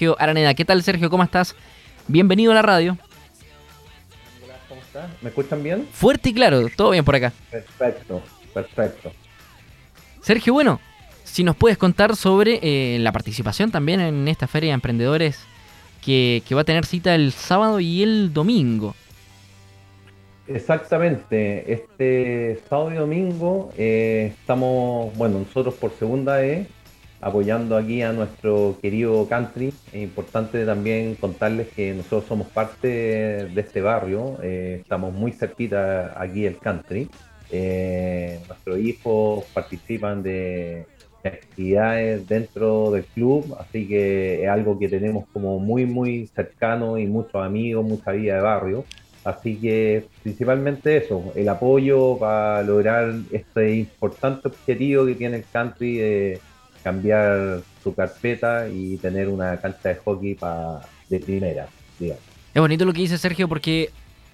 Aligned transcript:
Sergio 0.00 0.16
Araneda. 0.18 0.54
¿Qué 0.54 0.64
tal, 0.64 0.82
Sergio? 0.82 1.10
¿Cómo 1.10 1.22
estás? 1.22 1.54
Bienvenido 2.08 2.52
a 2.52 2.54
la 2.54 2.62
radio. 2.62 2.96
Hola, 4.42 4.54
¿cómo 4.66 4.80
estás? 4.80 5.10
¿Me 5.20 5.28
escuchan 5.28 5.62
bien? 5.62 5.86
Fuerte 5.92 6.30
y 6.30 6.32
claro, 6.32 6.66
todo 6.74 6.92
bien 6.92 7.04
por 7.04 7.16
acá. 7.16 7.34
Perfecto, 7.50 8.22
perfecto. 8.54 9.12
Sergio, 10.22 10.54
bueno, 10.54 10.80
si 11.24 11.44
nos 11.44 11.54
puedes 11.54 11.76
contar 11.76 12.16
sobre 12.16 12.60
eh, 12.62 12.98
la 12.98 13.12
participación 13.12 13.70
también 13.70 14.00
en 14.00 14.26
esta 14.26 14.46
feria 14.46 14.70
de 14.70 14.74
emprendedores 14.76 15.38
que, 16.02 16.42
que 16.48 16.54
va 16.54 16.62
a 16.62 16.64
tener 16.64 16.86
cita 16.86 17.14
el 17.14 17.32
sábado 17.32 17.78
y 17.78 18.02
el 18.02 18.32
domingo. 18.32 18.94
Exactamente, 20.46 21.74
este 21.74 22.58
sábado 22.70 22.90
y 22.90 22.94
domingo 22.94 23.70
eh, 23.76 24.32
estamos, 24.40 25.14
bueno, 25.18 25.40
nosotros 25.40 25.74
por 25.74 25.92
segunda 25.92 26.38
vez 26.38 26.68
apoyando 27.20 27.76
aquí 27.76 28.02
a 28.02 28.12
nuestro 28.12 28.76
querido 28.80 29.26
country. 29.28 29.72
Es 29.92 30.02
importante 30.02 30.64
también 30.64 31.14
contarles 31.16 31.68
que 31.68 31.92
nosotros 31.94 32.24
somos 32.26 32.48
parte 32.48 32.88
de 32.88 33.60
este 33.60 33.80
barrio, 33.80 34.38
eh, 34.42 34.78
estamos 34.82 35.12
muy 35.12 35.32
cerquita 35.32 36.20
aquí 36.20 36.46
el 36.46 36.58
country. 36.58 37.08
Eh, 37.50 38.38
nuestros 38.46 38.78
hijos 38.78 39.44
participan 39.52 40.22
de, 40.22 40.86
actividades 41.22 42.26
dentro 42.26 42.90
del 42.92 43.04
club, 43.04 43.54
así 43.60 43.86
que 43.86 44.42
es 44.42 44.48
algo 44.48 44.78
que 44.78 44.88
tenemos 44.88 45.26
como 45.34 45.58
muy, 45.58 45.84
muy 45.84 46.26
cercano 46.28 46.96
y 46.96 47.06
muchos 47.06 47.34
amigos, 47.34 47.84
mucha 47.84 48.12
vida 48.12 48.36
de 48.36 48.40
barrio. 48.40 48.84
Así 49.22 49.56
que 49.56 50.06
principalmente 50.22 50.96
eso, 50.96 51.30
el 51.36 51.46
apoyo 51.50 52.16
para 52.16 52.62
lograr 52.62 53.12
este 53.30 53.74
importante 53.74 54.48
objetivo 54.48 55.04
que 55.04 55.14
tiene 55.14 55.36
el 55.36 55.44
country 55.52 55.98
de 55.98 56.40
cambiar 56.82 57.62
su 57.82 57.94
carpeta 57.94 58.68
y 58.68 58.96
tener 58.98 59.28
una 59.28 59.56
cancha 59.58 59.90
de 59.90 59.96
hockey 59.96 60.34
para 60.34 60.80
de 61.08 61.20
primera. 61.20 61.68
Es 62.00 62.60
bonito 62.60 62.84
lo 62.84 62.92
que 62.92 63.02
dice 63.02 63.18
Sergio 63.18 63.48
porque 63.48 63.90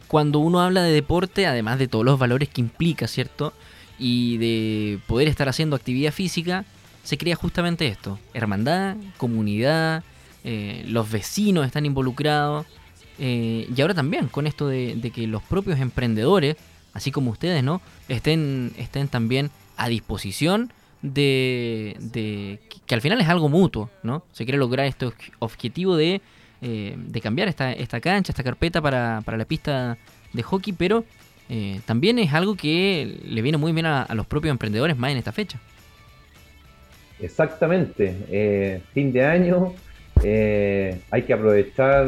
cuando 0.09 0.39
uno 0.39 0.61
habla 0.61 0.83
de 0.83 0.93
deporte, 0.93 1.47
además 1.47 1.79
de 1.79 1.89
todos 1.89 2.05
los 2.05 2.19
valores 2.19 2.49
que 2.49 2.61
implica, 2.61 3.09
¿cierto? 3.09 3.53
Y 3.99 4.37
de 4.39 4.99
poder 5.07 5.29
estar 5.29 5.49
haciendo 5.49 5.75
actividad 5.75 6.13
física, 6.13 6.65
se 7.03 7.19
crea 7.19 7.35
justamente 7.35 7.87
esto. 7.89 8.19
Hermandad, 8.35 8.97
comunidad, 9.17 10.05
eh, 10.45 10.85
los 10.87 11.11
vecinos 11.11 11.67
están 11.67 11.87
involucrados. 11.87 12.67
Eh, 13.19 13.69
y 13.75 13.81
ahora 13.81 13.95
también 13.95 14.29
con 14.29 14.47
esto 14.47 14.69
de, 14.69 15.11
que 15.15 15.27
los 15.27 15.43
propios 15.43 15.81
emprendedores, 15.81 16.57
así 16.93 17.11
como 17.11 17.31
ustedes, 17.31 17.65
¿no? 17.65 17.81
Estén, 18.09 18.73
estén 18.77 19.09
también 19.09 19.51
a 19.77 19.89
disposición 19.89 20.73
de, 21.03 21.97
de, 22.01 22.61
que 22.87 22.95
al 22.95 23.01
final 23.01 23.21
es 23.21 23.29
algo 23.29 23.49
mutuo, 23.49 23.91
¿no? 24.03 24.25
Se 24.33 24.45
quiere 24.45 24.59
lograr 24.59 24.87
este 24.87 25.09
objetivo 25.39 25.97
de, 25.97 26.21
eh, 26.63 26.95
de 26.97 27.21
cambiar 27.21 27.49
esta, 27.49 27.73
esta 27.73 28.01
cancha, 28.01 28.33
esta 28.33 28.43
carpeta 28.43 28.81
para, 28.81 29.23
para 29.25 29.37
la 29.37 29.45
pista 29.45 29.99
de 30.33 30.43
hockey, 30.43 30.73
pero 30.73 31.05
eh, 31.49 31.81
también 31.85 32.19
es 32.19 32.33
algo 32.33 32.57
que 32.57 33.21
le 33.25 33.43
viene 33.43 33.59
muy 33.59 33.73
bien 33.73 33.87
a, 33.87 34.07
los 34.15 34.27
propios 34.27 34.51
emprendedores 34.51 34.97
más 34.97 35.13
en 35.13 35.19
esta 35.19 35.33
fecha. 35.33 35.61
Exactamente, 37.19 38.83
fin 38.93 39.11
de 39.11 39.25
año, 39.25 39.75
eh, 40.23 41.01
hay 41.11 41.23
que 41.23 41.33
aprovechar 41.33 42.07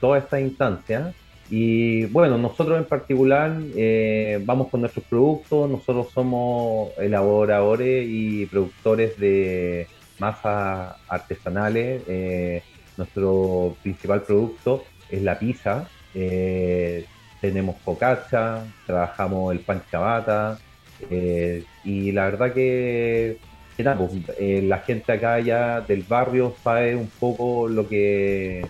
toda 0.00 0.18
esta 0.18 0.40
instancia. 0.40 1.12
Y 1.48 2.06
bueno, 2.06 2.38
nosotros 2.38 2.78
en 2.78 2.84
particular 2.84 3.56
eh, 3.76 4.40
vamos 4.44 4.68
con 4.68 4.80
nuestros 4.80 5.04
productos, 5.04 5.70
nosotros 5.70 6.08
somos 6.12 6.90
elaboradores 6.98 8.06
y 8.08 8.46
productores 8.46 9.18
de 9.18 9.86
masas 10.18 10.96
artesanales. 11.08 12.02
Eh, 12.08 12.62
nuestro 12.96 13.76
principal 13.82 14.22
producto 14.22 14.84
es 15.08 15.22
la 15.22 15.38
pizza. 15.38 15.88
tenemos 17.40 17.76
focaccia, 17.84 18.64
trabajamos 18.86 19.52
el 19.52 19.60
pan 19.60 19.82
chabata 19.90 20.58
y 21.84 22.10
la 22.12 22.24
verdad 22.24 22.52
que 22.52 23.38
pues, 23.76 24.10
eh, 24.38 24.62
la 24.62 24.78
gente 24.78 25.12
acá 25.12 25.38
ya 25.40 25.82
del 25.82 26.02
barrio 26.02 26.54
sabe 26.62 26.96
un 26.96 27.08
poco 27.08 27.68
lo 27.68 27.86
que 27.86 28.66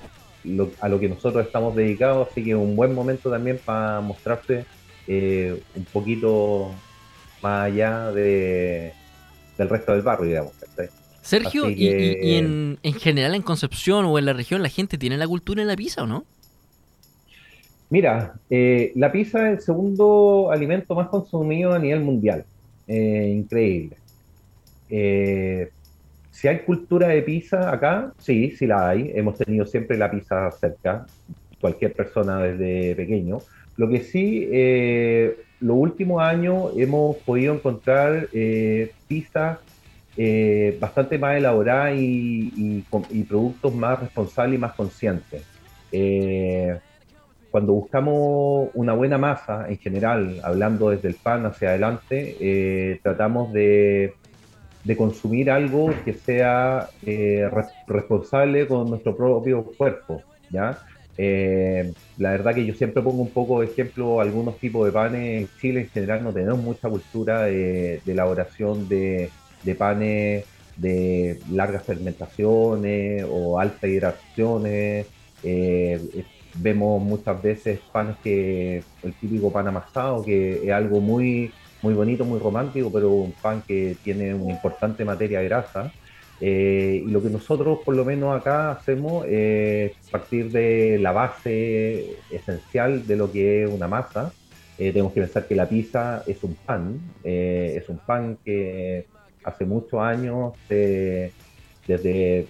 a 0.81 0.89
lo 0.89 1.01
que 1.01 1.09
nosotros 1.09 1.45
estamos 1.47 1.75
dedicados, 1.75 2.29
así 2.31 2.45
que 2.45 2.51
es 2.51 2.57
un 2.57 2.77
buen 2.77 2.95
momento 2.95 3.31
también 3.31 3.61
para 3.65 4.01
mostrarse 4.01 4.65
eh, 5.07 5.63
un 5.75 5.85
poquito 5.85 6.71
más 7.43 7.67
allá 7.67 8.13
de, 8.13 8.93
del 9.59 9.69
resto 9.69 9.93
del 9.93 10.03
barrio, 10.03 10.29
digamos. 10.29 10.53
Sergio, 11.23 11.69
y, 11.69 11.89
en, 12.37 12.79
en, 12.83 12.95
general 12.95 13.35
en 13.35 13.43
Concepción 13.43 14.05
o 14.05 14.19
en 14.19 14.27
la 14.27 14.33
región, 14.33 14.63
¿la 14.63 14.69
gente 14.69 14.97
tiene 14.97 15.17
la 15.17 15.27
cultura 15.27 15.61
en 15.61 15.69
la 15.69 15.75
pizza 15.75 16.05
o 16.05 16.07
no? 16.07 16.25
Mira, 17.91 18.35
eh, 18.49 18.93
la 18.95 19.11
pizza 19.11 19.51
es 19.51 19.59
el 19.59 19.65
segundo 19.65 20.51
alimento 20.53 20.95
más 20.95 21.09
consumido 21.09 21.73
a 21.73 21.79
nivel 21.79 22.01
mundial. 22.01 22.45
increíble. 22.87 23.97
Eh, 24.89 25.71
si 26.37 26.49
hay 26.49 26.59
cultura 26.59 27.09
de 27.09 27.23
pizza 27.23 27.73
acá, 27.73 28.13
sí, 28.19 28.51
sí 28.51 28.67
la 28.67 28.91
hay. 28.91 29.11
Hemos 29.15 29.39
tenido 29.39 29.65
siempre 29.65 29.97
la 29.97 30.11
pizza 30.11 30.51
cerca, 30.51 31.07
cualquier 31.63 31.95
persona 31.95 32.43
desde 32.43 32.95
pequeño. 32.95 33.39
Lo 33.79 33.89
que 33.89 34.03
sí, 34.03 34.47
eh, 34.53 35.35
los 35.61 35.79
últimos 35.79 36.23
años 36.23 36.73
hemos 36.77 37.17
podido 37.17 37.55
encontrar 37.55 38.29
eh, 38.35 38.93
pizza 39.09 39.61
eh, 40.15 40.77
bastante 40.79 41.19
más 41.19 41.39
elaborada 41.39 41.95
y, 41.95 42.85
productos 43.27 43.75
más 43.75 43.99
responsables 44.01 44.59
y 44.59 44.61
más 44.61 44.75
conscientes. 44.75 45.43
cuando 47.51 47.73
buscamos 47.73 48.69
una 48.75 48.93
buena 48.93 49.17
masa, 49.17 49.71
en 49.71 49.79
general, 49.79 50.39
hablando 50.45 50.91
desde 50.91 51.09
el 51.09 51.15
pan 51.15 51.47
hacia 51.47 51.71
adelante, 51.71 53.01
tratamos 53.03 53.55
de 53.55 54.13
de 54.87 54.97
consumir 54.97 55.51
algo 55.51 55.93
que 56.05 56.15
sea 56.15 56.89
eh, 57.05 57.51
responsable 57.89 58.69
con 58.69 58.89
nuestro 58.89 59.17
propio 59.17 59.65
cuerpo, 59.65 60.23
¿ya? 60.49 60.79
Eh, 61.19 61.93
la 62.19 62.31
verdad 62.31 62.55
que 62.55 62.65
yo 62.65 62.73
siempre 62.73 63.03
pongo 63.03 63.23
un 63.23 63.31
poco 63.31 63.61
de 63.61 63.67
ejemplo 63.67 64.21
algunos 64.21 64.59
tipos 64.59 64.87
de 64.87 64.93
panes. 64.93 65.43
En 65.43 65.49
Chile 65.61 65.81
en 65.81 65.89
general 65.89 66.23
no 66.23 66.33
tenemos 66.33 66.61
mucha 66.61 66.89
cultura 66.89 67.47
de, 67.47 68.01
elaboración 68.07 68.89
de, 68.89 69.29
panes 69.77 70.45
de 70.77 71.41
largas 71.51 71.83
fermentaciones 71.83 73.27
o 73.29 73.59
altas 73.59 73.91
hidrataciones. 73.91 75.07
Eh, 75.43 76.25
vemos 76.55 77.03
muchas 77.03 77.43
veces 77.43 77.81
panes 77.91 78.17
que 78.23 78.85
el 79.03 79.13
típico 79.15 79.53
pan 79.53 79.67
amasado, 79.67 80.25
que 80.25 80.65
es 80.65 80.71
algo 80.71 81.01
muy 81.01 81.51
muy 81.87 81.95
bonito, 81.95 82.25
muy 82.25 82.41
romántico, 82.41 82.91
pero 82.93 83.11
un 83.11 83.31
pan 83.31 83.63
que 83.63 83.97
tiene 84.03 84.35
una 84.35 84.53
importante 84.53 85.05
materia 85.05 85.41
grasa. 85.43 85.93
Eh, 86.41 87.05
y 87.07 87.09
lo 87.09 87.23
que 87.23 87.31
nosotros, 87.31 87.79
por 87.85 87.95
lo 87.95 88.05
menos 88.05 88.37
acá, 88.37 88.73
hacemos 88.73 89.25
es 89.27 89.93
partir 90.11 90.51
de 90.51 90.99
la 90.99 91.13
base 91.13 92.17
esencial 92.31 93.07
de 93.07 93.17
lo 93.17 93.31
que 93.31 93.63
es 93.63 93.71
una 93.71 93.87
masa. 93.87 94.33
Eh, 94.79 94.91
tenemos 94.91 95.13
que 95.13 95.21
pensar 95.21 95.47
que 95.47 95.55
la 95.55 95.69
pizza 95.69 96.25
es 96.27 96.43
un 96.43 96.55
pan, 96.55 96.99
eh, 97.23 97.79
es 97.81 97.89
un 97.89 97.99
pan 97.99 98.37
que 98.45 99.07
hace 99.45 99.65
muchos 99.65 100.01
años, 100.01 100.55
desde 100.69 102.49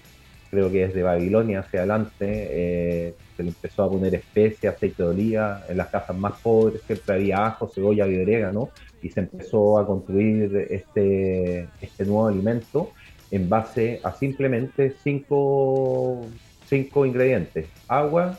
creo 0.49 0.71
que 0.71 0.87
desde 0.87 1.03
Babilonia 1.03 1.59
hacia 1.59 1.79
adelante, 1.79 3.15
se 3.35 3.43
le 3.43 3.49
empezó 3.49 3.83
a 3.83 3.89
poner 3.89 4.15
especias, 4.15 4.75
aceite 4.75 5.03
de 5.03 5.09
oliva, 5.09 5.63
en 5.69 5.77
las 5.77 5.87
casas 5.87 6.17
más 6.17 6.39
pobres 6.41 6.81
siempre 6.81 7.15
había 7.15 7.45
ajo, 7.45 7.67
cebolla 7.67 8.07
y 8.07 8.19
orégano, 8.19 8.69
y 9.01 9.09
se 9.09 9.19
empezó 9.21 9.77
a 9.77 9.85
construir 9.85 10.67
este, 10.69 11.67
este 11.81 12.05
nuevo 12.05 12.27
alimento 12.27 12.91
en 13.31 13.49
base 13.49 13.99
a 14.03 14.13
simplemente 14.13 14.95
cinco, 15.03 16.25
cinco 16.65 17.05
ingredientes, 17.05 17.67
agua, 17.87 18.37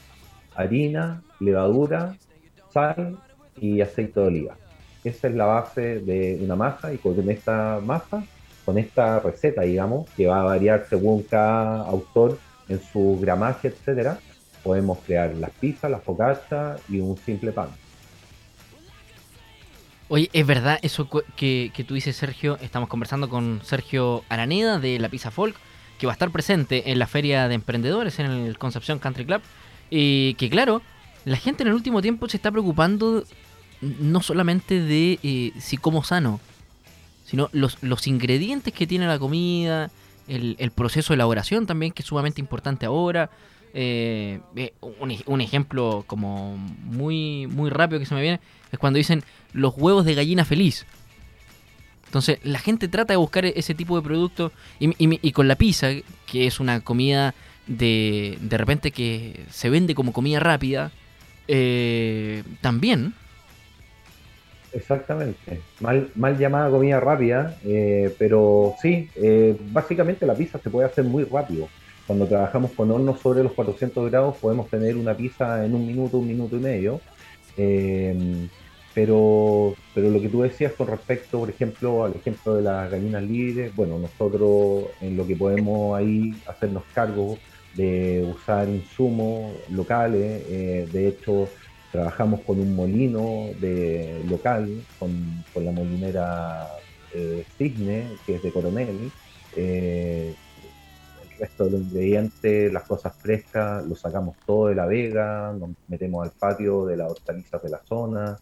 harina, 0.55 1.23
levadura, 1.41 2.17
sal 2.73 3.19
y 3.61 3.81
aceite 3.81 4.21
de 4.21 4.27
oliva. 4.27 4.57
Esa 5.05 5.29
es 5.29 5.35
la 5.35 5.47
base 5.47 6.01
de 6.01 6.39
una 6.43 6.57
masa 6.57 6.93
y 6.93 6.99
con 6.99 7.31
esta 7.31 7.81
masa, 7.85 8.25
con 8.69 8.77
esta 8.77 9.19
receta, 9.21 9.63
digamos, 9.63 10.11
que 10.11 10.27
va 10.27 10.43
a 10.43 10.45
variar 10.45 10.85
según 10.91 11.23
cada 11.23 11.89
autor 11.89 12.39
en 12.69 12.79
su 12.93 13.19
gramaje, 13.19 13.69
etcétera, 13.69 14.19
podemos 14.63 14.99
crear 15.07 15.35
las 15.37 15.53
pizzas, 15.53 15.91
las 15.91 16.03
focaccias 16.03 16.79
y 16.87 17.01
un 17.01 17.17
simple 17.17 17.51
pan. 17.53 17.71
Oye, 20.11 20.29
es 20.35 20.47
verdad 20.47 20.79
eso 20.83 21.09
que, 21.35 21.73
tú 21.89 21.95
dices, 21.95 22.15
Sergio. 22.15 22.59
Estamos 22.61 22.91
conversando 22.91 23.31
con 23.31 23.63
Sergio 23.65 24.23
Araneda 24.29 24.79
de 24.79 24.99
la 24.99 25.09
Pizza 25.09 25.31
Folk, 25.31 25.57
que 25.99 26.07
va 26.07 26.13
a 26.13 26.17
estar 26.17 26.31
presente 26.31 26.91
en 26.93 26.99
la 26.99 27.07
feria 27.07 27.49
de 27.49 27.55
emprendedores 27.55 28.19
en 28.19 28.27
el 28.27 28.59
Concepción 28.59 28.99
Country 28.99 29.25
Club. 29.25 29.41
Y 29.89 30.35
que, 30.35 30.51
claro, 30.51 30.83
la 31.25 31.39
gente 31.39 31.63
en 31.63 31.69
el 31.69 31.75
último 31.75 32.03
tiempo 32.03 32.29
se 32.29 32.37
está 32.37 32.51
preocupando 32.51 33.25
no 33.81 34.21
solamente 34.21 34.83
de 34.83 35.19
eh, 35.23 35.53
si 35.59 35.79
como 35.79 36.05
sano, 36.05 36.39
sino 37.29 37.51
los, 37.53 37.83
los 37.83 38.07
ingredientes 38.07 38.73
que 38.73 38.87
tiene 38.87 39.07
la 39.07 39.19
comida, 39.19 39.91
el, 40.27 40.71
proceso 40.75 41.13
de 41.13 41.17
elaboración 41.17 41.67
también, 41.67 41.93
que 41.93 42.01
es 42.01 42.09
sumamente 42.09 42.41
importante 42.41 42.87
ahora. 42.87 43.31
Eh, 43.75 44.41
eh, 44.57 44.73
un, 45.27 45.41
ejemplo 45.43 46.05
como 46.07 46.57
muy, 46.57 47.47
muy 47.47 47.69
rápido 47.69 48.01
que 48.01 48.07
se 48.07 48.15
me 48.15 48.23
viene 48.23 48.41
es 48.73 48.79
cuando 48.79 48.97
dicen 48.97 49.23
los 49.53 49.75
huevos 49.77 50.07
de 50.07 50.15
gallina 50.15 50.47
feliz. 50.47 50.87
Entonces 52.07 52.39
la 52.45 52.59
gente 52.61 52.89
trata 52.89 53.13
de 53.13 53.19
buscar 53.19 53.45
ese 53.45 53.75
tipo 53.75 53.97
de 53.97 54.03
producto 54.03 54.51
y, 54.81 54.95
y, 54.99 55.33
con 55.33 55.49
la 55.49 55.57
pizza, 55.57 55.89
que 56.27 56.47
es 56.47 56.61
una 56.61 56.81
comida 56.81 57.35
de, 57.67 58.39
de 58.41 58.57
repente 58.57 58.91
que 58.91 59.45
se 59.51 59.69
vende 59.69 59.95
como 59.95 60.15
comida 60.15 60.41
rápida, 60.41 60.93
eh, 61.47 62.43
también. 62.63 63.13
Exactamente, 64.73 65.63
mal, 65.81 66.11
mal 66.15 66.37
llamada 66.37 66.71
comida 66.71 67.01
rápida, 67.01 67.57
eh, 67.65 68.15
pero 68.19 68.75
sí, 68.83 69.09
eh, 69.17 69.57
básicamente 69.71 70.27
la 70.27 70.35
pizza 70.35 70.59
se 70.59 70.69
puede 70.69 70.87
hacer 70.87 71.05
muy 71.05 71.25
rápido. 71.25 71.69
Cuando 72.07 72.27
trabajamos 72.27 72.73
con 72.73 72.91
hornos 72.91 73.21
sobre 73.21 73.43
los 73.43 73.53
400 73.53 74.11
grados 74.11 74.37
podemos 74.37 74.69
tener 74.69 74.97
una 74.97 75.15
pizza 75.17 75.65
en 75.65 75.75
un 75.75 75.87
minuto, 75.87 76.19
un 76.19 76.29
minuto 76.29 76.57
y 76.57 76.61
medio. 76.61 77.01
pero, 78.95 79.75
pero 79.95 80.11
lo 80.11 80.21
que 80.21 80.29
tú 80.29 80.43
decías 80.43 80.73
con 80.73 80.89
respecto, 80.89 81.39
por 81.41 81.51
ejemplo, 81.51 82.05
al 82.05 82.15
ejemplo 82.15 82.55
de 82.57 82.63
las 82.63 82.91
gallinas 82.91 83.23
libres, 83.23 83.75
bueno, 83.77 83.99
nosotros 83.99 84.87
en 85.01 85.17
lo 85.17 85.27
que 85.27 85.37
podemos 85.37 85.97
ahí 85.97 86.35
hacernos 86.47 86.83
cargo 86.95 87.39
de 87.75 88.27
usar 88.35 88.69
insumos 88.69 89.53
locales. 89.71 90.43
Eh, 90.49 90.89
de 90.93 91.09
hecho, 91.09 91.49
trabajamos 91.91 92.41
con 92.41 92.61
un 92.61 92.75
molino 92.75 93.51
de 93.61 94.23
local, 94.29 94.83
con, 94.99 95.45
la 95.55 95.73
molinera 95.73 96.69
eh, 97.15 97.45
Cisne, 97.57 98.07
que 98.27 98.37
es 98.37 98.43
de 98.43 98.53
Coronel. 98.53 99.11
Eh, 99.57 100.35
el 101.23 101.39
resto 101.39 101.65
de 101.65 101.71
los 101.71 101.81
ingredientes, 101.83 102.73
las 102.73 102.85
cosas 102.85 103.15
frescas, 103.17 103.87
lo 103.87 103.95
sacamos 103.95 104.37
todo 104.45 104.69
de 104.69 104.75
la 104.75 104.87
vega, 104.87 105.55
nos 105.59 105.71
metemos 105.89 106.25
al 106.25 106.33
patio 106.33 106.85
de 106.87 106.97
las 106.97 107.11
hortalizas 107.11 107.63
de 107.63 107.71
la 107.71 107.81
zona. 107.85 108.39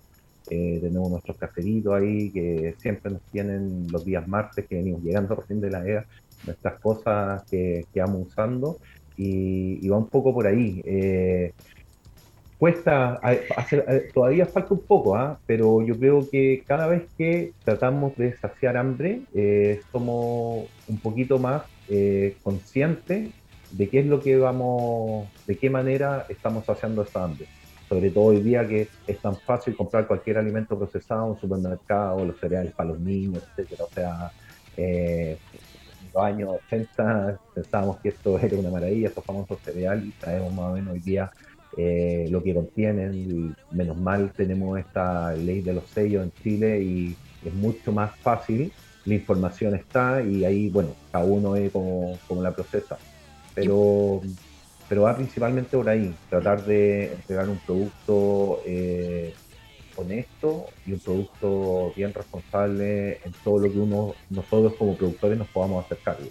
tenemos 0.49 1.11
nuestros 1.11 1.37
caferitos 1.37 1.95
ahí 1.95 2.31
que 2.31 2.75
siempre 2.79 3.11
nos 3.11 3.23
tienen 3.33 3.87
los 3.91 4.05
días 4.05 4.27
martes 4.27 4.67
que 4.67 4.77
venimos 4.77 5.03
llegando 5.03 5.35
recién 5.37 5.61
de 5.61 5.71
la 5.71 5.81
vega, 5.81 6.07
nuestras 6.45 6.81
cosas 6.81 7.45
que, 7.51 7.87
que 7.93 8.01
vamos 8.01 8.29
usando 8.29 8.79
y, 9.17 9.89
va 9.89 9.99
un 9.99 10.09
poco 10.09 10.33
por 10.33 10.47
ahí. 10.47 10.83
Eh, 10.85 11.53
cuesta, 12.59 13.21
hacer, 13.57 14.11
todavía 14.13 14.47
falta 14.47 14.75
un 14.75 14.81
poco, 14.81 15.17
¿ah? 15.17 15.39
pero 15.47 15.83
yo 15.83 15.99
creo 15.99 16.29
que 16.29 16.63
cada 16.67 16.87
vez 16.87 17.05
que 17.17 17.53
tratamos 17.65 18.17
de 18.17 18.37
saciar 18.37 18.77
hambre, 18.77 19.23
eh, 19.35 19.81
somos 19.93 20.67
un 20.89 20.99
poquito 20.99 21.39
más 21.39 21.63
eh, 21.89 22.37
conscientes 22.43 23.31
de 23.71 23.89
qué 23.89 24.01
es 24.01 24.07
lo 24.07 24.21
que 24.21 24.37
vamos, 24.37 25.29
de 25.47 25.57
qué 25.57 25.69
manera 25.69 26.27
estamos 26.29 26.65
saciando 26.65 27.03
esa 27.03 27.25
hambre. 27.25 27.47
Sobre 27.89 28.11
todo 28.11 28.25
hoy 28.25 28.41
día 28.41 28.67
que 28.67 28.89
es 29.07 29.19
tan 29.19 29.37
fácil 29.37 29.77
comprar 29.77 30.07
cualquier 30.07 30.39
alimento 30.39 30.77
procesado 30.77 31.25
en 31.27 31.31
un 31.33 31.41
supermercado, 31.41 32.25
los 32.25 32.39
cereales 32.41 32.73
para 32.73 32.91
los 32.91 32.99
niños, 32.99 33.45
etcétera. 33.57 33.85
O 33.85 33.95
sea, 33.95 34.33
años 36.19 36.57
80 36.67 37.39
pensábamos 37.55 37.99
que 37.99 38.09
esto 38.09 38.39
era 38.39 38.57
una 38.57 38.71
maravilla, 38.71 39.09
estos 39.09 39.25
famosos 39.25 39.59
cereales, 39.61 40.07
y 40.07 40.13
sabemos 40.13 40.53
más 40.53 40.71
o 40.71 40.75
menos 40.75 40.95
hoy 40.95 41.01
día 41.01 41.31
eh, 41.77 42.29
lo 42.31 42.43
que 42.43 42.55
contienen. 42.55 43.55
Menos 43.71 43.97
mal 43.97 44.33
tenemos 44.37 44.79
esta 44.79 45.33
ley 45.35 45.61
de 45.61 45.75
los 45.75 45.85
sellos 45.89 46.25
en 46.25 46.33
Chile 46.43 46.81
y 46.83 47.17
es 47.45 47.55
mucho 47.55 47.93
más 47.93 48.17
fácil, 48.17 48.73
la 49.05 49.15
información 49.15 49.75
está 49.75 50.23
y 50.23 50.45
ahí, 50.45 50.69
bueno, 50.69 50.91
cada 51.13 51.25
uno 51.25 51.55
es 51.57 51.71
como, 51.71 52.19
como 52.27 52.43
la 52.43 52.53
procesa. 52.53 52.99
Pero, 53.55 54.21
pero 54.89 55.03
va 55.03 55.17
principalmente 55.17 55.77
por 55.77 55.89
ahí, 55.89 56.15
tratar 56.29 56.65
de 56.65 57.13
entregar 57.13 57.49
un 57.49 57.59
producto 57.59 58.61
eh, 58.67 59.33
honesto 59.97 60.67
y 60.85 60.93
un 60.93 61.01
producto 61.01 61.93
bien 61.97 62.13
responsable 62.13 63.21
en 63.25 63.33
todo 63.45 63.61
lo 63.61 63.73
que 63.73 63.79
uno 63.79 64.15
nosotros 64.31 64.75
como 64.75 64.97
productores 64.97 65.39
nos 65.39 65.49
podamos. 65.49 65.87
Sí, 65.89 66.31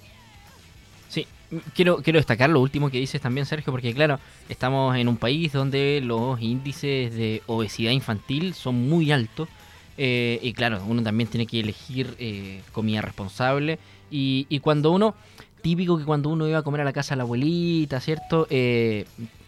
quiero, 1.73 1.97
quiero 1.97 2.19
destacar 2.19 2.49
lo 2.49 2.61
último 2.61 2.89
que 2.89 2.99
dices 2.99 3.21
también, 3.21 3.45
Sergio, 3.45 3.71
porque 3.71 3.93
claro, 3.93 4.19
estamos 4.49 4.95
en 4.95 5.07
un 5.07 5.17
país 5.17 5.51
donde 5.53 6.01
los 6.03 6.39
índices 6.41 7.13
de 7.13 7.41
obesidad 7.47 7.91
infantil 7.91 8.53
son 8.53 8.89
muy 8.89 9.11
altos. 9.11 9.49
Eh, 9.97 10.39
y 10.41 10.53
claro, 10.53 10.83
uno 10.85 11.01
también 11.03 11.29
tiene 11.29 11.45
que 11.45 11.59
elegir 11.59 12.15
eh, 12.19 12.61
comida 12.71 13.01
responsable. 13.01 13.79
Y, 14.11 14.59
cuando 14.59 14.91
uno, 14.91 15.13
típico 15.61 15.97
que 15.97 16.05
cuando 16.05 16.29
uno 16.29 16.47
iba 16.47 16.59
a 16.59 16.63
comer 16.63 16.81
a 16.81 16.83
la 16.85 16.93
casa 16.93 17.15
de 17.15 17.17
la 17.17 17.23
abuelita, 17.23 17.99
¿cierto? 17.99 18.47
Eh, 18.49 19.05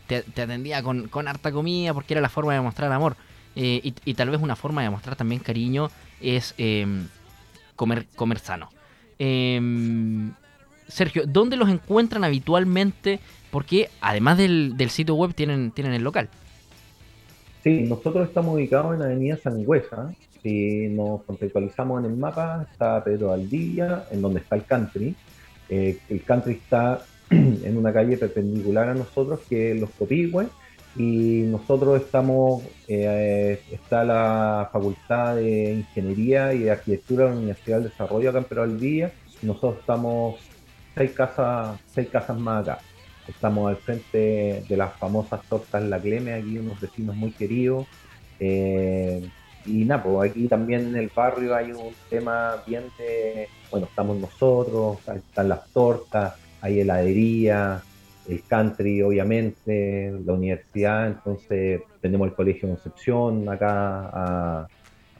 te, 0.08 0.24
te, 0.24 0.42
atendía 0.42 0.84
con, 0.84 1.08
con 1.08 1.28
harta 1.28 1.52
comida 1.52 1.94
porque 1.94 2.14
era 2.14 2.22
la 2.22 2.30
forma 2.30 2.54
de 2.54 2.62
mostrar 2.62 2.92
amor. 2.92 3.16
Y, 3.56 4.14
tal 4.14 4.30
vez 4.30 4.40
una 4.40 4.56
forma 4.56 4.84
de 4.84 4.90
mostrar 4.92 5.16
también 5.16 5.42
cariño 5.42 5.90
es 6.22 6.54
em, 6.58 7.08
comer, 7.76 8.06
comer 8.16 8.38
sano. 8.40 8.70
Em, 9.18 10.32
Sergio, 10.88 11.24
¿dónde 11.28 11.58
los 11.58 11.70
encuentran 11.70 12.24
habitualmente? 12.24 13.20
Porque 13.52 13.90
además 14.02 14.38
del, 14.38 14.76
sitio 14.90 15.16
web 15.16 15.34
tienen, 15.34 15.72
tienen 15.72 15.94
el 15.94 16.04
local. 16.04 16.30
Sí, 17.64 17.82
nosotros 17.82 18.28
estamos 18.28 18.56
ubicados 18.56 18.96
en 18.96 19.02
Avenida 19.02 19.38
Sangüesa. 19.38 20.14
Si 20.44 20.88
nos 20.90 21.24
contextualizamos 21.24 22.04
en 22.04 22.12
el 22.12 22.18
mapa, 22.18 22.68
está 22.72 23.04
Pedro 23.04 23.34
Aldilla, 23.34 24.06
en 24.12 24.22
donde 24.22 24.40
está 24.40 24.56
el 24.56 24.66
country. 24.66 25.16
Eh, 25.70 25.98
el 26.10 26.24
country 26.24 26.54
está 26.54 27.04
en 27.30 27.78
una 27.78 27.92
calle 27.92 28.18
perpendicular 28.18 28.90
a 28.90 28.94
nosotros, 28.94 29.42
que 29.50 29.72
es 29.72 29.80
Los 29.80 29.90
Copigües 29.92 30.48
y 30.98 31.44
nosotros 31.48 32.02
estamos, 32.02 32.64
eh, 32.88 33.62
está 33.72 34.04
la 34.04 34.70
Facultad 34.74 35.36
de 35.36 35.74
Ingeniería 35.74 36.54
y 36.54 36.60
de 36.60 36.72
Arquitectura 36.72 37.26
de 37.26 37.30
la 37.32 37.38
Universidad 37.38 37.78
del 37.78 37.90
Desarrollo 37.90 38.30
acá 38.30 38.40
en 38.40 38.44
Perú 38.46 38.62
al 38.64 38.80
Día, 38.80 39.12
nosotros 39.44 39.78
estamos 39.80 40.36
seis 40.98 41.12
casas, 41.12 41.80
seis 41.94 42.10
casas 42.10 42.38
más 42.38 42.68
acá. 42.68 42.80
Estamos 43.28 43.70
al 43.70 43.78
frente 43.78 44.64
de 44.68 44.78
las 44.78 44.96
famosas 44.96 45.42
tortas 45.48 45.84
La 45.84 46.00
Cleme, 46.00 46.34
aquí 46.34 46.58
unos 46.58 46.80
vecinos 46.80 47.16
muy 47.16 47.32
queridos. 47.32 47.86
Eh, 48.40 49.30
y 49.66 49.84
nada, 49.86 50.04
pues 50.04 50.32
aquí 50.32 50.48
también 50.48 50.88
en 50.88 50.96
el 50.96 51.12
barrio 51.14 51.54
hay 51.54 51.72
un 51.72 51.94
tema 52.10 52.64
bien 52.66 52.86
de, 52.98 53.48
bueno, 53.70 53.86
estamos 53.88 54.18
nosotros, 54.18 55.00
están 55.08 55.50
las 55.50 55.68
tortas, 55.74 56.36
hay 56.62 56.80
heladería, 56.80 57.82
el 58.30 58.44
country, 58.44 59.02
obviamente, 59.02 60.14
la 60.26 60.34
universidad, 60.34 61.08
entonces 61.08 61.82
tenemos 62.02 62.30
el 62.30 62.34
Colegio 62.34 62.70
Concepción 62.70 63.48
acá 63.50 64.10
a, 64.14 64.68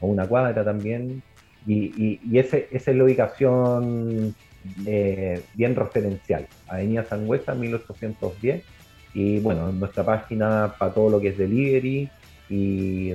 una 0.00 0.26
cuadra 0.26 0.64
también, 0.64 1.22
y, 1.66 2.18
y, 2.24 2.38
ese, 2.38 2.68
esa 2.70 2.90
es 2.90 2.96
la 2.96 3.04
ubicación 3.04 4.34
eh, 4.86 5.42
bien 5.54 5.74
referencial, 5.74 6.46
Avenida 6.66 7.04
Sangüesa 7.04 7.54
1810, 7.54 8.64
y 9.14 9.40
bueno, 9.40 9.72
nuestra 9.72 10.04
página 10.04 10.74
para 10.78 10.92
todo 10.92 11.10
lo 11.10 11.20
que 11.20 11.28
es 11.28 11.38
delivery, 11.38 12.10
y, 12.50 13.14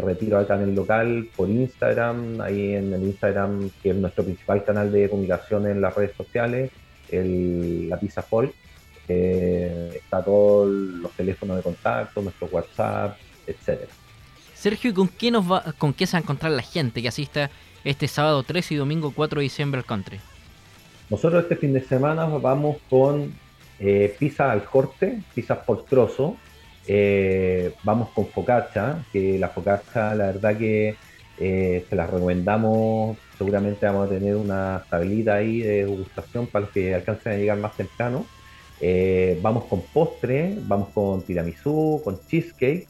retiro 0.00 0.38
acá 0.38 0.56
en 0.56 0.62
el 0.62 0.74
local 0.74 1.28
por 1.36 1.48
Instagram, 1.48 2.40
ahí 2.40 2.74
en 2.74 2.92
el 2.92 3.02
Instagram, 3.04 3.70
que 3.82 3.90
es 3.90 3.96
nuestro 3.96 4.24
principal 4.24 4.64
canal 4.64 4.90
de 4.90 5.08
comunicación 5.08 5.66
en 5.66 5.80
las 5.80 5.94
redes 5.94 6.16
sociales, 6.16 6.70
la 7.10 7.98
Pizza 7.98 8.22
Folk, 8.22 8.52
está 9.06 10.24
todos 10.24 10.68
los 10.68 11.12
teléfonos 11.12 11.58
de 11.58 11.62
contacto, 11.62 12.22
nuestro 12.22 12.48
WhatsApp, 12.48 13.16
etcétera. 13.46 13.92
Sergio, 14.54 14.90
¿y 14.90 14.94
con 14.94 15.08
qué, 15.08 15.30
nos 15.30 15.50
va, 15.50 15.62
con 15.76 15.92
qué 15.92 16.06
se 16.06 16.12
va 16.12 16.20
a 16.20 16.22
encontrar 16.22 16.52
la 16.52 16.62
gente 16.62 17.02
que 17.02 17.08
asista 17.08 17.50
este 17.84 18.08
sábado 18.08 18.42
3 18.42 18.72
y 18.72 18.76
domingo 18.76 19.12
4 19.14 19.40
de 19.40 19.42
diciembre 19.42 19.78
al 19.78 19.84
country? 19.84 20.18
Nosotros 21.10 21.42
este 21.42 21.56
fin 21.56 21.72
de 21.72 21.80
semana 21.80 22.24
vamos 22.26 22.78
con 22.88 23.34
eh, 23.78 24.14
pizza 24.18 24.50
al 24.50 24.64
corte, 24.64 25.20
pizza 25.34 25.62
por 25.62 25.84
trozo. 25.84 26.36
Eh, 26.86 27.72
vamos 27.82 28.10
con 28.10 28.26
focaccia, 28.26 29.04
que 29.12 29.38
la 29.38 29.48
focaccia 29.48 30.14
la 30.14 30.26
verdad 30.26 30.56
que 30.56 30.96
eh, 31.38 31.84
se 31.88 31.96
la 31.96 32.06
recomendamos. 32.06 33.16
Seguramente 33.36 33.86
vamos 33.86 34.06
a 34.06 34.10
tener 34.10 34.36
una 34.36 34.84
tablita 34.88 35.34
ahí 35.34 35.60
de 35.60 35.84
degustación 35.84 36.46
para 36.46 36.64
los 36.64 36.72
que 36.72 36.94
alcancen 36.94 37.32
a 37.32 37.36
llegar 37.36 37.58
más 37.58 37.76
temprano. 37.76 38.26
Eh, 38.80 39.38
vamos 39.42 39.64
con 39.64 39.82
postre, 39.82 40.56
vamos 40.62 40.88
con 40.94 41.22
tiramisú, 41.22 42.00
con 42.04 42.18
cheesecake. 42.26 42.86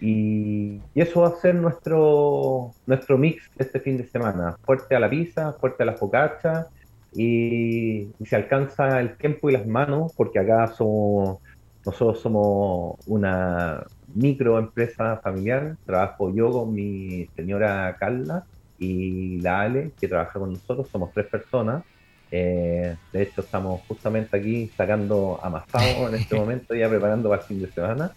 Y, 0.00 0.80
eso 0.94 1.22
va 1.22 1.28
a 1.28 1.40
ser 1.40 1.54
nuestro, 1.54 2.72
nuestro 2.86 3.18
mix 3.18 3.50
este 3.58 3.80
fin 3.80 3.96
de 3.96 4.06
semana. 4.06 4.56
Fuerte 4.64 4.94
a 4.94 5.00
la 5.00 5.08
pizza, 5.08 5.52
fuerte 5.54 5.82
a 5.82 5.86
la 5.86 5.94
focaccia. 5.94 6.68
Y, 7.14 8.08
se 8.24 8.36
alcanza 8.36 9.00
el 9.00 9.16
tiempo 9.16 9.50
y 9.50 9.54
las 9.54 9.66
manos, 9.66 10.12
porque 10.16 10.38
acá 10.38 10.68
somos, 10.68 11.38
nosotros 11.84 12.20
somos 12.20 12.98
una 13.06 13.84
microempresa 14.14 15.18
familiar. 15.18 15.76
Trabajo 15.86 16.32
yo 16.34 16.50
con 16.50 16.74
mi 16.74 17.26
señora 17.36 17.96
Carla 17.98 18.44
y 18.78 19.40
la 19.40 19.62
Ale, 19.62 19.92
que 19.98 20.08
trabaja 20.08 20.38
con 20.38 20.52
nosotros, 20.52 20.88
somos 20.88 21.12
tres 21.12 21.26
personas. 21.26 21.82
Eh, 22.30 22.94
de 23.12 23.22
hecho, 23.22 23.40
estamos 23.40 23.80
justamente 23.88 24.36
aquí 24.36 24.70
sacando 24.76 25.40
amasado 25.42 26.08
en 26.08 26.14
este 26.14 26.34
momento, 26.38 26.74
ya 26.74 26.88
preparando 26.88 27.28
para 27.28 27.42
el 27.42 27.48
fin 27.48 27.60
de 27.60 27.70
semana. 27.70 28.12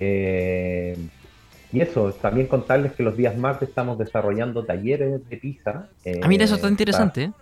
Eh, 0.00 0.96
y 1.72 1.80
eso, 1.80 2.12
también 2.12 2.46
contarles 2.46 2.92
que 2.92 3.02
los 3.02 3.16
días 3.16 3.36
martes 3.36 3.68
estamos 3.68 3.98
desarrollando 3.98 4.64
talleres 4.64 5.28
de 5.28 5.36
pizza. 5.36 5.88
ah, 6.22 6.28
mira, 6.28 6.44
eso 6.44 6.54
está 6.54 6.68
interesante. 6.68 7.32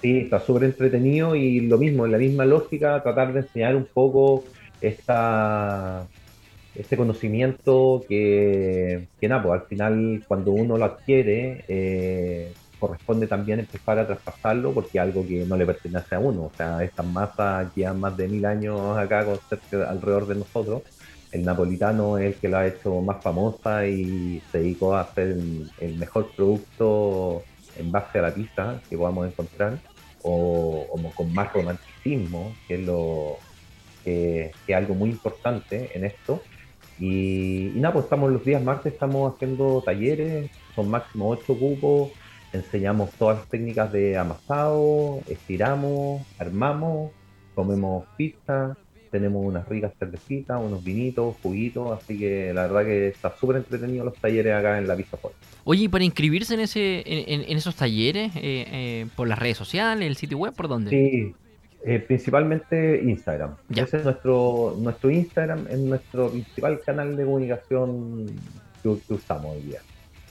sí, 0.00 0.18
está 0.18 0.40
súper 0.40 0.64
entretenido 0.64 1.36
y 1.36 1.60
lo 1.60 1.78
mismo, 1.78 2.06
en 2.06 2.12
la 2.12 2.18
misma 2.18 2.44
lógica, 2.44 3.02
tratar 3.02 3.32
de 3.32 3.40
enseñar 3.40 3.76
un 3.76 3.84
poco 3.84 4.44
esta, 4.80 6.06
este 6.74 6.96
conocimiento 6.96 8.02
que, 8.08 9.08
que 9.20 9.28
nada, 9.28 9.42
pues 9.42 9.60
al 9.60 9.66
final 9.66 10.24
cuando 10.26 10.52
uno 10.52 10.78
lo 10.78 10.84
adquiere, 10.86 11.64
eh, 11.68 12.52
corresponde 12.82 13.28
también 13.28 13.60
empezar 13.60 13.98
a 13.98 14.06
traspasarlo 14.06 14.72
porque 14.72 14.98
es 14.98 15.02
algo 15.02 15.24
que 15.24 15.44
no 15.44 15.56
le 15.56 15.64
pertenece 15.66 16.16
a 16.16 16.18
uno. 16.18 16.44
O 16.44 16.52
sea, 16.56 16.82
estas 16.82 17.06
masas 17.06 17.72
llevan 17.76 18.00
más 18.00 18.16
de 18.16 18.26
mil 18.26 18.44
años 18.44 18.98
acá 18.98 19.24
con, 19.24 19.38
alrededor 19.86 20.26
de 20.26 20.34
nosotros. 20.34 20.82
El 21.32 21.44
napolitano 21.44 22.18
es 22.18 22.34
el 22.34 22.40
que 22.40 22.48
lo 22.48 22.58
ha 22.58 22.66
hecho 22.66 23.00
más 23.00 23.22
famosa 23.22 23.86
y 23.86 24.42
se 24.52 24.58
dedicó 24.58 24.94
a 24.94 25.00
hacer 25.00 25.38
el, 25.80 25.96
mejor 25.96 26.30
producto 26.36 27.42
en 27.78 27.90
base 27.90 28.18
a 28.18 28.22
la 28.22 28.34
pizza 28.34 28.80
que 28.88 28.98
podamos 28.98 29.26
encontrar 29.26 29.78
o, 30.22 30.86
con 31.16 31.32
más 31.32 31.50
romanticismo, 31.52 32.54
que 32.68 32.74
es 32.74 32.80
lo 32.86 33.38
que, 34.04 34.52
es 34.66 34.76
algo 34.76 34.94
muy 34.94 35.08
importante 35.08 35.90
en 35.94 36.04
esto. 36.04 36.42
Y, 36.98 37.72
y, 37.74 37.80
nada, 37.80 37.94
pues 37.94 38.04
estamos 38.04 38.30
los 38.30 38.44
días 38.44 38.62
martes, 38.62 38.92
estamos 38.92 39.34
haciendo 39.34 39.82
talleres, 39.82 40.50
son 40.74 40.90
máximo 40.90 41.30
ocho 41.30 41.58
cupos, 41.58 42.10
enseñamos 42.52 43.10
todas 43.12 43.38
las 43.38 43.48
técnicas 43.48 43.90
de 43.90 44.18
amasado, 44.18 45.20
estiramos, 45.26 46.22
armamos, 46.38 47.10
comemos 47.54 48.04
pizza, 48.18 48.76
tenemos 49.12 49.44
unas 49.44 49.68
ricas 49.68 49.92
cervecitas, 49.98 50.58
unos 50.60 50.82
vinitos, 50.82 51.36
juguitos, 51.42 51.92
así 51.92 52.18
que 52.18 52.52
la 52.54 52.62
verdad 52.62 52.84
que 52.86 53.08
está 53.08 53.36
súper 53.36 53.58
entretenido 53.58 54.04
los 54.06 54.14
talleres 54.14 54.54
acá 54.54 54.78
en 54.78 54.88
la 54.88 54.96
Pizza 54.96 55.18
Ford. 55.18 55.34
Oye, 55.64 55.84
¿y 55.84 55.88
para 55.88 56.02
inscribirse 56.02 56.54
en 56.54 56.60
ese 56.60 57.02
en, 57.06 57.56
esos 57.56 57.76
talleres, 57.76 58.34
eh, 58.36 58.40
eh, 58.42 59.06
por 59.14 59.28
las 59.28 59.38
redes 59.38 59.58
sociales, 59.58 60.08
el 60.08 60.16
sitio 60.16 60.38
web, 60.38 60.54
por 60.54 60.66
dónde? 60.66 60.90
Sí, 60.90 61.34
eh, 61.84 61.98
principalmente 61.98 63.02
Instagram. 63.04 63.54
Ese 63.68 63.98
es 63.98 64.04
nuestro, 64.04 64.76
nuestro 64.78 65.10
Instagram, 65.10 65.66
es 65.68 65.78
nuestro 65.78 66.30
principal 66.30 66.80
canal 66.80 67.14
de 67.14 67.24
comunicación 67.24 68.26
que, 68.82 68.96
que 69.06 69.14
usamos 69.14 69.56
hoy 69.56 69.62
día. 69.62 69.80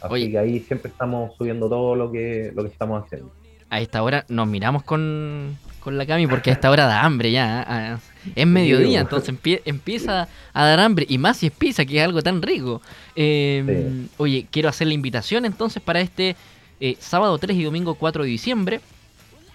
Así 0.01 0.31
que 0.31 0.39
ahí 0.39 0.59
siempre 0.59 0.89
estamos 0.89 1.35
subiendo 1.37 1.69
todo 1.69 1.95
lo 1.95 2.11
que, 2.11 2.51
lo 2.55 2.63
que 2.63 2.69
estamos 2.69 3.03
haciendo. 3.03 3.31
A 3.69 3.79
esta 3.79 4.01
hora 4.01 4.25
nos 4.27 4.47
miramos 4.47 4.83
con, 4.83 5.55
la 5.89 6.05
Cami 6.05 6.27
porque 6.27 6.51
a 6.51 6.53
esta 6.53 6.69
hora 6.69 6.85
da 6.85 7.03
hambre 7.03 7.31
ya. 7.31 7.65
¿ah? 7.67 7.99
Es 8.35 8.45
mediodía, 8.45 9.01
entonces 9.01 9.35
empieza 9.65 10.27
a 10.53 10.65
dar 10.65 10.79
hambre. 10.79 11.05
Y 11.09 11.17
más 11.17 11.37
si 11.37 11.47
es 11.47 11.51
pizza, 11.51 11.85
que 11.85 11.97
es 11.97 12.03
algo 12.03 12.21
tan 12.21 12.41
rico. 12.41 12.81
Em, 13.15 14.07
oye, 14.17 14.47
quiero 14.51 14.69
hacer 14.69 14.87
la 14.87 14.93
invitación 14.93 15.45
entonces 15.45 15.81
para 15.81 16.01
este 16.01 16.35
eh, 16.79 16.95
sábado 16.99 17.37
3 17.37 17.57
y 17.57 17.63
domingo 17.63 17.95
4 17.95 18.23
de 18.23 18.29
diciembre, 18.29 18.81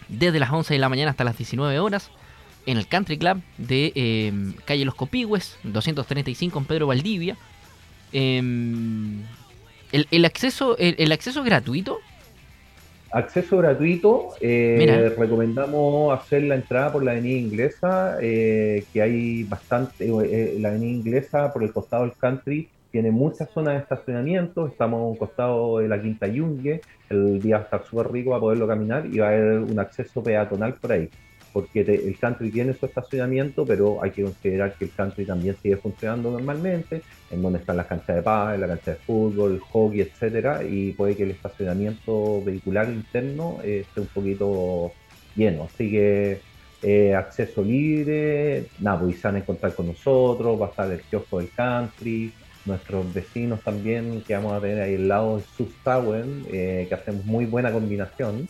desde 0.09 0.40
las 0.40 0.50
11 0.50 0.75
de 0.75 0.80
la 0.80 0.88
mañana 0.88 1.12
hasta 1.12 1.25
las 1.25 1.38
19 1.38 1.78
horas, 1.78 2.11
en 2.66 2.76
el 2.76 2.88
Country 2.88 3.18
Club 3.18 3.40
de 3.56 3.92
em, 3.95 4.54
calle 4.64 4.85
Los 4.85 4.97
Copigües, 4.97 5.56
235 5.62 6.59
en 6.59 6.64
Pedro 6.64 6.88
Valdivia. 6.88 7.37
Eh, 8.12 8.42
¿El, 9.92 10.25
acceso, 10.25 10.76
el, 10.78 11.12
acceso 11.12 11.42
gratuito? 11.42 12.00
Acceso 13.16 13.56
gratuito. 13.56 14.35
Eh, 14.42 15.11
recomendamos 15.16 16.12
hacer 16.12 16.42
la 16.42 16.54
entrada 16.54 16.92
por 16.92 17.02
la 17.02 17.12
avenida 17.12 17.38
inglesa, 17.38 18.18
eh, 18.20 18.85
que 18.92 19.00
hay 19.00 19.42
bastante. 19.44 20.04
Eh, 20.06 20.58
la 20.61 20.68
avenida 20.68 20.90
inglesa 20.90 21.50
por 21.50 21.62
el 21.62 21.73
costado 21.73 22.02
del 22.02 22.12
country 22.12 22.68
tiene 22.90 23.11
muchas 23.11 23.49
zonas 23.49 23.73
de 23.73 23.80
estacionamiento. 23.80 24.66
Estamos 24.66 25.00
a 25.00 25.04
un 25.04 25.16
costado 25.16 25.78
de 25.78 25.88
la 25.88 25.99
Quinta 25.99 26.26
Yungue. 26.26 26.82
El 27.08 27.40
día 27.40 27.56
va 27.56 27.62
a 27.62 27.64
estar 27.64 27.85
súper 27.87 28.12
rico 28.12 28.35
a 28.35 28.40
poderlo 28.40 28.68
caminar 28.68 29.06
y 29.06 29.16
va 29.16 29.28
a 29.28 29.30
haber 29.30 29.61
un 29.61 29.80
acceso 29.80 30.23
peatonal 30.23 30.75
por 30.75 30.92
ahí 30.92 31.08
porque 31.57 31.81
el 31.81 32.19
country 32.19 32.51
tiene 32.51 32.75
su 32.75 32.85
estacionamiento, 32.85 33.65
pero 33.65 34.03
hay 34.03 34.11
que 34.11 34.23
considerar 34.23 34.75
que 34.75 34.85
el 34.85 34.91
country 34.91 35.25
también 35.25 35.57
sigue 35.63 35.79
funcionando 35.79 36.31
normalmente, 36.31 37.01
en 37.31 37.41
donde 37.41 37.61
están 37.61 37.79
las 37.79 37.87
canchas 37.87 38.17
de 38.17 38.21
paz, 38.21 38.59
la 38.59 38.67
cancha 38.67 38.91
de 38.91 38.99
fútbol, 38.99 39.59
hockey, 39.61 40.03
etcétera, 40.03 40.63
y 40.63 40.93
puede 40.93 41.17
que 41.17 41.23
el 41.23 41.31
estacionamiento 41.31 42.45
vehicular 42.45 42.91
interno 42.91 43.57
eh, 43.65 43.87
esté 43.89 44.03
un 44.03 44.07
poquito 44.09 44.93
lleno. 45.35 45.63
Así 45.65 45.91
que 45.91 46.41
eh, 46.83 47.15
acceso 47.15 47.65
libre, 47.65 48.67
nada, 48.79 49.01
pues 49.01 49.23
van 49.23 49.39
encontrar 49.39 49.75
con 49.75 49.87
nosotros, 49.87 50.61
va 50.61 50.67
a 50.67 50.69
estar 50.69 50.93
el 50.93 51.01
kiosco 51.01 51.39
del 51.39 51.49
country, 51.57 52.35
nuestros 52.67 53.15
vecinos 53.15 53.63
también 53.63 54.23
que 54.27 54.35
vamos 54.35 54.53
a 54.53 54.61
tener 54.61 54.83
ahí 54.83 54.97
al 54.97 55.09
lado 55.09 55.39
de 55.39 55.45
Sus 55.57 55.75
Tower, 55.83 56.27
eh, 56.53 56.85
que 56.87 56.95
hacemos 56.95 57.25
muy 57.25 57.47
buena 57.47 57.73
combinación. 57.73 58.47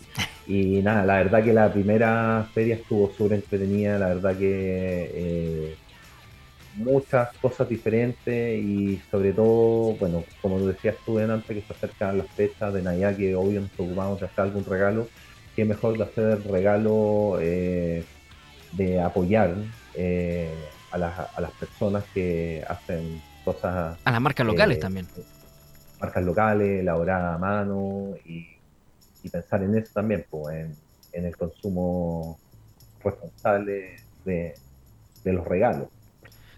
Y 0.47 0.81
nada, 0.83 1.05
la 1.05 1.17
verdad 1.17 1.43
que 1.43 1.53
la 1.53 1.73
primera 1.73 2.47
feria 2.55 2.77
estuvo 2.77 3.11
súper 3.13 3.39
entretenida, 3.39 3.99
la 3.99 4.09
verdad 4.09 4.37
que 4.37 5.11
eh, 5.13 5.77
muchas 6.77 7.31
cosas 7.39 7.69
diferentes 7.69 8.57
y 8.63 9.01
sobre 9.11 9.33
todo, 9.33 9.95
bueno, 9.95 10.23
como 10.41 10.61
decías 10.61 10.95
tú 11.05 11.19
antes 11.19 11.45
que 11.45 11.63
se 11.63 11.73
acercan 11.73 12.19
las 12.19 12.29
fechas 12.29 12.73
de 12.73 12.83
Navidad, 12.83 13.17
que 13.17 13.35
obvio 13.35 13.61
nos 13.61 13.71
preocupamos 13.71 14.21
de 14.21 14.27
hacer 14.27 14.41
algún 14.41 14.65
regalo, 14.65 15.09
qué 15.57 15.65
mejor 15.65 15.99
de 15.99 16.05
hacer 16.05 16.25
el 16.25 16.45
regalo 16.45 17.39
eh, 17.41 18.05
de 18.73 19.01
apoyar 19.01 19.53
a, 20.93 20.99
las, 20.99 21.19
a 21.37 21.41
las 21.41 21.51
personas 21.53 22.05
que 22.15 22.65
hacen 22.69 23.21
cosas... 23.45 23.99
A 24.05 24.11
las 24.13 24.21
marcas 24.21 24.47
locales 24.47 24.79
también. 24.79 25.09
Marcas 26.01 26.23
locales, 26.23 26.81
elaboradas 26.81 27.35
a 27.35 27.39
mano 27.39 28.15
y, 28.25 28.56
pensar 29.29 29.63
en 29.63 29.77
eso 29.77 29.93
también, 29.95 30.25
pues, 30.31 30.69
en, 31.13 31.25
el 31.25 31.37
consumo 31.37 32.39
responsable 33.03 33.97
de, 34.25 34.55
los 35.25 35.47
regalos. 35.47 35.89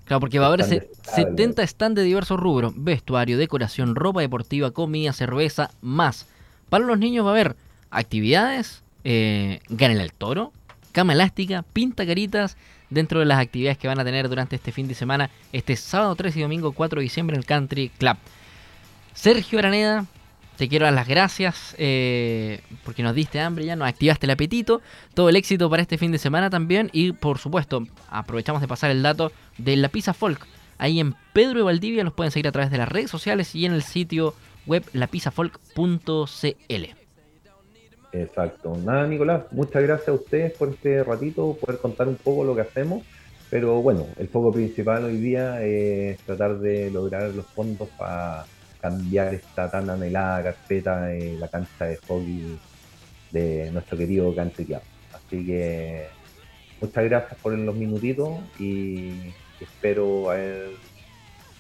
Claro, 0.04 0.20
porque 0.20 0.38
va 0.38 0.46
a 0.46 0.48
haber 0.48 0.64
70 0.64 1.66
stands 1.66 1.96
de 1.96 2.02
diversos 2.02 2.40
rubros, 2.40 2.72
vestuario, 2.76 3.38
decoración, 3.38 3.94
ropa 3.94 4.20
deportiva, 4.20 4.70
comida, 4.70 5.12
cerveza, 5.12 5.70
más. 5.80 6.26
Para 6.68 6.84
los 6.84 6.98
niños 6.98 7.24
va 7.24 7.30
a 7.30 7.32
haber 7.32 7.56
actividades, 7.90 8.82
eh, 9.04 9.60
el 9.68 10.12
toro, 10.12 10.52
cama 10.92 11.12
elástica, 11.12 11.62
pinta 11.72 12.06
caritas, 12.06 12.56
dentro 12.90 13.20
de 13.20 13.26
las 13.26 13.38
actividades 13.38 13.78
que 13.78 13.88
van 13.88 14.00
a 14.00 14.04
tener 14.04 14.28
durante 14.28 14.56
este 14.56 14.72
fin 14.72 14.88
de 14.88 14.94
semana, 14.94 15.30
este 15.52 15.76
sábado 15.76 16.14
3 16.16 16.36
y 16.36 16.42
domingo 16.42 16.72
4 16.72 17.00
de 17.00 17.02
diciembre 17.02 17.34
en 17.34 17.40
el 17.40 17.46
Country 17.46 17.90
Club. 17.90 18.16
Sergio 19.14 19.58
Araneda, 19.58 20.06
te 20.58 20.68
quiero 20.68 20.86
dar 20.86 20.92
las 20.92 21.06
gracias 21.06 21.76
eh, 21.78 22.60
porque 22.84 23.04
nos 23.04 23.14
diste 23.14 23.38
hambre 23.38 23.64
ya, 23.64 23.76
nos 23.76 23.88
activaste 23.88 24.26
el 24.26 24.30
apetito. 24.30 24.82
Todo 25.14 25.28
el 25.28 25.36
éxito 25.36 25.70
para 25.70 25.82
este 25.82 25.98
fin 25.98 26.10
de 26.10 26.18
semana 26.18 26.50
también. 26.50 26.90
Y 26.92 27.12
por 27.12 27.38
supuesto, 27.38 27.86
aprovechamos 28.10 28.60
de 28.60 28.66
pasar 28.66 28.90
el 28.90 29.02
dato 29.02 29.30
de 29.56 29.76
la 29.76 29.88
Pizza 29.88 30.12
Folk. 30.12 30.46
Ahí 30.76 30.98
en 30.98 31.14
Pedro 31.32 31.60
y 31.60 31.62
Valdivia 31.62 32.02
los 32.02 32.12
pueden 32.12 32.32
seguir 32.32 32.48
a 32.48 32.52
través 32.52 32.72
de 32.72 32.78
las 32.78 32.88
redes 32.88 33.08
sociales 33.08 33.54
y 33.54 33.66
en 33.66 33.72
el 33.72 33.82
sitio 33.82 34.34
web 34.66 34.84
lapizzafolk.cl. 34.92 36.84
Exacto. 38.12 38.76
Nada, 38.84 39.06
Nicolás, 39.06 39.42
muchas 39.52 39.82
gracias 39.82 40.08
a 40.08 40.12
ustedes 40.12 40.52
por 40.52 40.70
este 40.70 41.04
ratito, 41.04 41.56
poder 41.60 41.80
contar 41.80 42.08
un 42.08 42.16
poco 42.16 42.44
lo 42.44 42.56
que 42.56 42.62
hacemos. 42.62 43.04
Pero 43.48 43.80
bueno, 43.80 44.06
el 44.18 44.28
foco 44.28 44.52
principal 44.52 45.04
hoy 45.04 45.18
día 45.18 45.62
es 45.62 46.18
tratar 46.18 46.58
de 46.58 46.90
lograr 46.90 47.30
los 47.30 47.46
fondos 47.46 47.88
para 47.96 48.44
cambiar 48.80 49.34
esta 49.34 49.70
tan 49.70 49.90
anhelada 49.90 50.42
carpeta 50.42 51.02
de 51.02 51.34
la 51.38 51.48
cancha 51.48 51.86
de 51.86 51.96
hockey 51.96 52.58
de 53.30 53.70
nuestro 53.72 53.98
querido 53.98 54.34
Club. 54.34 54.80
Así 55.12 55.44
que 55.44 56.06
muchas 56.80 57.04
gracias 57.04 57.40
por 57.40 57.52
los 57.52 57.74
minutitos 57.74 58.38
y 58.58 59.32
espero 59.60 60.30
haber 60.30 60.70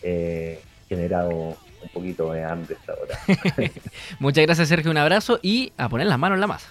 eh, 0.02 0.60
generado 0.88 1.30
un 1.30 1.88
poquito 1.92 2.32
de 2.32 2.44
hambre 2.44 2.76
esta 2.78 2.94
hora. 2.94 3.18
Muchas 4.18 4.44
gracias, 4.44 4.68
Sergio. 4.68 4.90
Un 4.90 4.96
abrazo 4.96 5.38
y 5.42 5.72
a 5.76 5.88
poner 5.88 6.06
las 6.06 6.18
manos 6.18 6.36
en 6.36 6.40
la 6.40 6.46
masa. 6.46 6.68